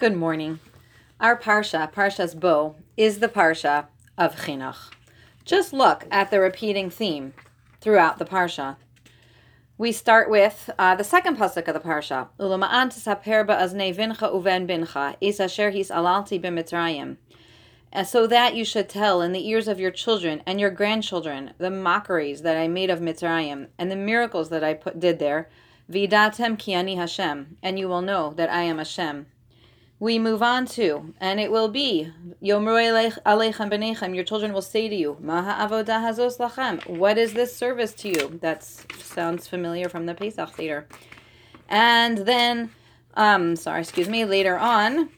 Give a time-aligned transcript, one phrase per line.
[0.00, 0.60] Good morning.
[1.20, 4.94] Our parsha, Parshas Bo, is the parsha of Chinuch.
[5.44, 7.34] Just look at the repeating theme
[7.82, 8.76] throughout the parsha.
[9.76, 12.28] We start with uh, the second pasuk of the parsha.
[12.38, 17.18] Ulama'an tesaper ba'aznei vincha uven bincha, is his alalti b'mitzrayim.
[18.06, 21.70] So that you should tell in the ears of your children and your grandchildren the
[21.70, 25.50] mockeries that I made of Mitzrayim and the miracles that I put, did there.
[25.92, 29.26] Vidatem ki ani Hashem, and you will know that I am Hashem
[30.00, 32.10] we move on to, and it will be
[32.42, 34.14] Aleichem Benechem.
[34.14, 36.88] Your children will say to you, Maha Avodah Hazos Lachem.
[36.88, 38.38] What is this service to you?
[38.40, 40.88] That sounds familiar from the Pesach Seder.
[41.68, 42.70] And then,
[43.12, 44.24] um, sorry, excuse me.
[44.24, 45.10] Later on,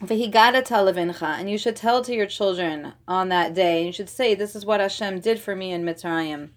[0.00, 3.86] and you should tell to your children on that day.
[3.86, 6.50] You should say, "This is what Hashem did for me in Mitzrayim."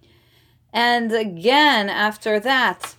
[0.73, 2.95] And again, after that,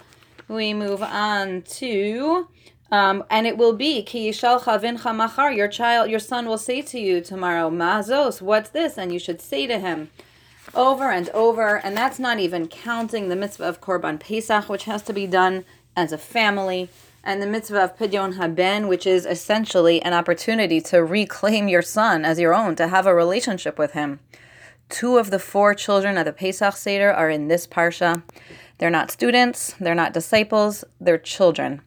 [0.48, 2.48] we move on to
[2.90, 5.52] um, and it will be ki machar.
[5.52, 8.98] Your child, your son will say to you tomorrow, Mazos, what's this?
[8.98, 10.10] And you should say to him
[10.74, 11.76] over and over.
[11.76, 15.64] And that's not even counting the mitzvah of korban pesach, which has to be done
[15.96, 16.88] as a family,
[17.22, 22.24] and the mitzvah of pidyon haben, which is essentially an opportunity to reclaim your son
[22.24, 24.20] as your own, to have a relationship with him.
[24.88, 28.22] Two of the four children of the Pesach Seder are in this parsha.
[28.78, 31.82] They're not students, they're not disciples, they're children.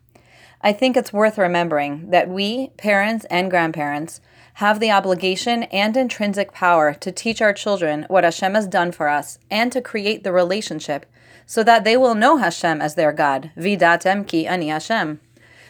[0.65, 4.21] I think it's worth remembering that we, parents and grandparents,
[4.55, 9.09] have the obligation and intrinsic power to teach our children what Hashem has done for
[9.09, 11.05] us and to create the relationship
[11.45, 13.51] so that they will know Hashem as their God.
[13.57, 15.19] Vidatem ki ani Hashem.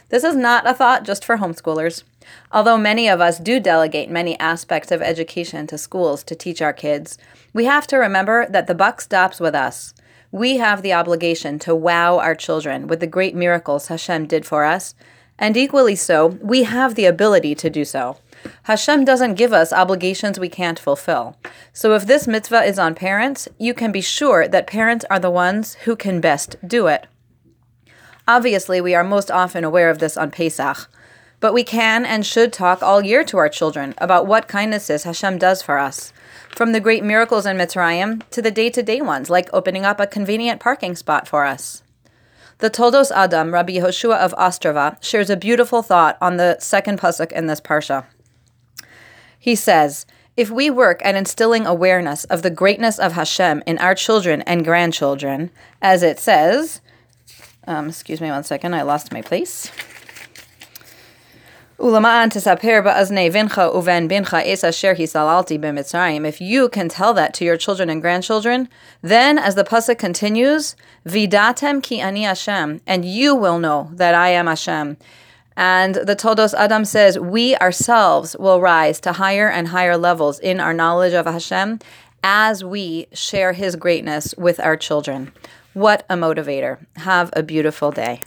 [0.10, 2.04] This is not a thought just for homeschoolers.
[2.52, 6.74] Although many of us do delegate many aspects of education to schools to teach our
[6.74, 7.18] kids,
[7.52, 9.96] we have to remember that the buck stops with us.
[10.34, 14.66] We have the obligation to wow our children with the great miracles Hashem did for
[14.66, 14.96] us,
[15.38, 18.18] and equally so, we have the ability to do so.
[18.64, 21.38] Hashem doesn't give us obligations we can't fulfill.
[21.72, 25.30] So if this mitzvah is on parents, you can be sure that parents are the
[25.30, 27.06] ones who can best do it.
[28.28, 30.90] Obviously, we are most often aware of this on Pesach,
[31.44, 35.40] but we can and should talk all year to our children about what kindnesses Hashem
[35.40, 36.14] does for us
[36.56, 40.00] from the great miracles in Mitzrayim to the day to day ones, like opening up
[40.00, 41.84] a convenient parking spot for us.
[42.60, 47.34] The Toldos Adam, Rabbi Yehoshua of Ostrava, shares a beautiful thought on the second pasuk
[47.34, 48.06] in this parsha.
[49.38, 50.06] He says,
[50.38, 54.64] if we work at instilling awareness of the greatness of Hashem in our children and
[54.64, 56.80] grandchildren, as it says,
[57.68, 59.70] um, excuse me one second, I lost my place.
[61.73, 61.73] Ulamaan tesaper ba'aznei vincha uven bincha es asher hisalalti b'mitzrayim.
[61.84, 61.90] If
[66.42, 68.70] you can tell that to your children and grandchildren,
[69.02, 74.30] then, as the pasuk continues, vidatem ki ani Hashem, and you will know that I
[74.30, 74.96] am Hashem.
[75.58, 80.62] And the Toldos Adam says, we ourselves will rise to higher and higher levels in
[80.62, 81.80] our knowledge of Hashem
[82.24, 85.34] as we share His greatness with our children.
[85.74, 86.78] What a motivator.
[86.96, 88.22] Have a beautiful day.